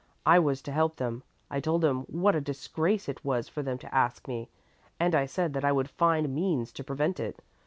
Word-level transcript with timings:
I 0.25 0.39
was 0.39 0.63
to 0.63 0.71
help 0.71 0.95
them. 0.95 1.21
I 1.51 1.59
told 1.59 1.81
them 1.83 2.05
what 2.07 2.35
a 2.35 2.41
disgrace 2.41 3.07
it 3.07 3.23
was 3.23 3.47
for 3.47 3.61
them 3.61 3.77
to 3.77 3.93
ask 3.95 4.27
me 4.27 4.49
and 4.99 5.13
I 5.13 5.27
said 5.27 5.53
that 5.53 5.63
I 5.63 5.71
would 5.71 5.91
find 5.91 6.33
means 6.33 6.71
to 6.71 6.83
prevent 6.83 7.19
it. 7.19 7.39